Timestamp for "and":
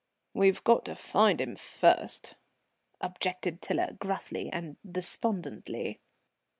4.49-4.77